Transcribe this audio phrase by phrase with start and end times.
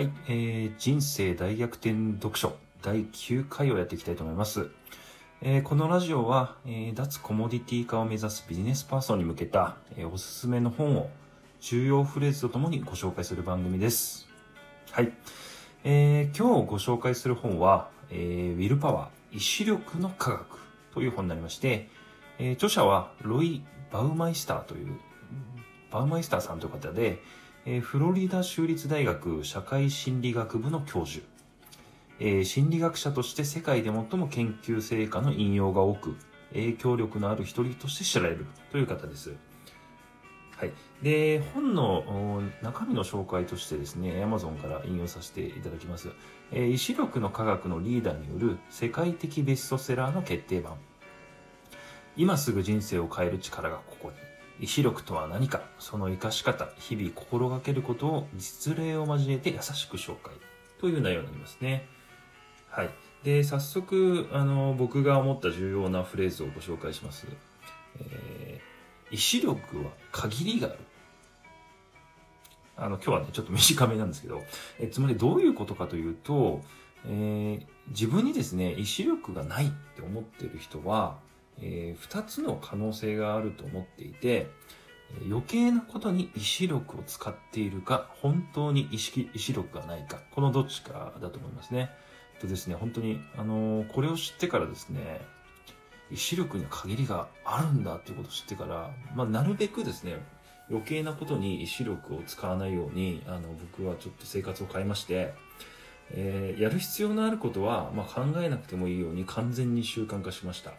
[0.00, 4.70] はい、えー、人生大逆転読書第9回をやっていきたいと思います。
[5.42, 11.10] えーこのラジオは、えー脱コモディティ化を目指すビジネスパーソンに向けた、えーおすすめの本を
[11.60, 14.26] 重要フレーズとともにご紹介する番組です。
[14.90, 15.12] はい。
[15.84, 20.46] えー今日ご紹介する本は、えーウィルパワー、意志力の科学
[20.94, 21.90] という本になりまして、
[22.38, 23.62] えー著者はロイ・
[23.92, 24.98] バウマイスターという、
[25.90, 27.20] バウマイスターさんという方で、
[27.66, 31.24] えーフロリダ州立大学社会心理学部の教授、
[32.18, 36.16] えー心理学者として世界で最も研究成果の引用が多く
[36.52, 39.34] 影響力のある一人として知られるという方です。
[40.56, 40.72] はい。
[41.02, 46.08] で、本の中身の紹介としてですね、Amazon から引用させていただきます。
[46.52, 50.76] えー意志力の科学のリーダーによる世界的ベストセラーの決定版。
[52.16, 54.29] 今すぐ人生を変える力がここに。
[54.60, 60.34] 意志力とは何か、その活かし方、日々心がけることを実例を交えて優しく紹介
[60.78, 61.86] という内容になりますね。
[62.68, 62.90] はい。
[63.24, 67.26] で、早速、あの、僕が思った重要なフレーズをご紹介します。
[67.98, 68.70] えー
[69.12, 70.78] 意志力は限りがある。
[72.76, 74.40] あの、今日はね、ちょっと短めなんですけど、
[74.78, 76.60] えつまりどういうことかというと、
[77.06, 81.18] えー自分にですね、意志力がないって思ってる人は、
[81.60, 84.48] えー二つの可能性があると思っていて、
[85.28, 91.90] 余計なことに意志力を使っているか、本当に意識、意志力がないか、このどっちかだと思いますね。
[92.40, 95.20] とですね、本当に、あのーこれを知ってからですね、
[96.10, 100.16] 意志力に限りがあるんだっていうことを知ってから、まあ、なるべくですね、
[100.70, 105.34] 余計なことに意志力を使わないように、あの、僕はちょっと生活を変えまして、
[106.12, 110.72] えーやる必要のあることは、まあ、考えなくてもいいように完全に習慣化しました。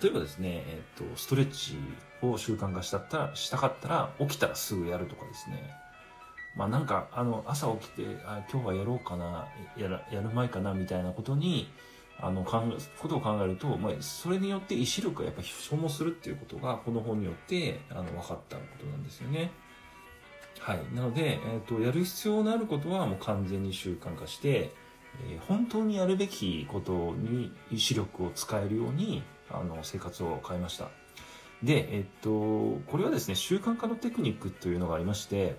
[0.00, 1.76] 例えばですね、えっと、ストレッチ
[2.22, 5.70] を習慣化したったら、したかったら、起きたらすぐやるとかですね。
[6.56, 11.70] まあなんか、あの、朝起きて、あ今日はやろうかな、やら、やる前かな、みたいなことに、
[12.18, 19.50] あの、考え、ことを考えると、まあ、それによって意志力がやっぱ消耗するっていうことが、この本によって、あの、分かったことなんですよね。
[20.58, 20.94] はい。
[20.94, 24.72] なので、えっ、と、やる必要のあることはもう完全に習慣化して、
[25.24, 30.88] え本当にやるべきことに意志力を使えるように、あの、生活を変えました。
[31.62, 32.30] で、えっと、
[32.86, 35.56] これはですね、習慣化のテクニックというのがありまして、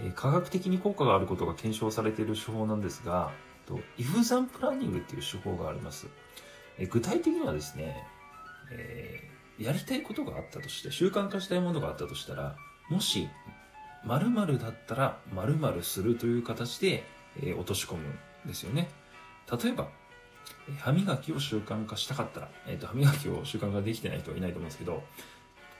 [0.00, 3.32] え科学的に効果があることが検証されている手法なんですが、
[3.66, 6.06] とイフザンプランニングっていう手法があります。
[6.78, 8.06] え具体的にはですね、
[8.70, 12.56] えーやりたいことがあったとして、習慣化したいものがあったとしたら、
[12.90, 13.28] もし、
[14.04, 17.04] 〇〇だったら〇〇するという形で、
[17.42, 18.02] え落とし込む
[18.48, 18.90] ですよね。
[19.62, 19.88] 例えば、
[20.80, 25.04] 歯磨きを習慣化したかったら、えーと歯磨きを習慣化できてない人はいないと思うんですけど、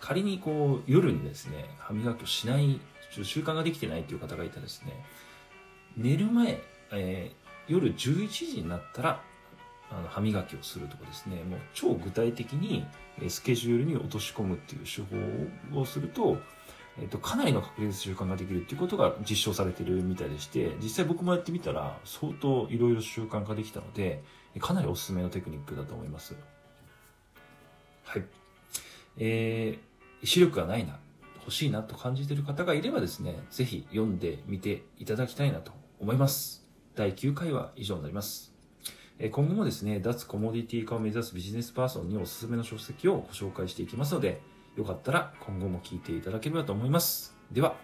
[0.00, 2.80] 仮にこう夜にですね、歯磨きをしない、
[3.22, 5.04] 習慣ができてないという方がいたらですね、
[5.96, 6.60] 寝る前、
[6.92, 9.22] えー夜11時になったら、
[9.90, 12.84] あの歯磨きをするとかですね、もう超具体的に
[13.28, 15.02] スケジュールに落とし込むっていう手
[15.72, 16.38] 法をすると、
[17.00, 24.22] えっと、かなりの確率習慣ができるっていうことが実証されてるみたいでして、実際僕もやってみたら相当いろいろ習慣化できたので、
[24.60, 26.36] かなりおすすめのテクニックだと思います。
[28.04, 28.24] はい。
[29.16, 30.98] えー、意志力がないな、
[31.40, 36.64] 欲しいなと感じている方がいればですね、ぜひ読んでみていただきたいなと思います。
[36.94, 38.52] 第9回は以上になります。
[39.30, 44.40] 今後もですね、脱コモディティ化を目指すビジネスパーソンにおすすめの書籍をご紹介していきますので、
[44.76, 47.36] よかったら今後も聞いていただければと思います。
[47.52, 47.76] では、